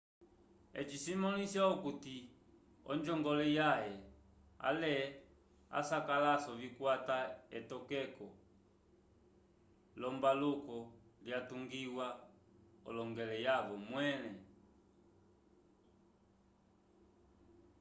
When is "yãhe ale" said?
3.57-4.93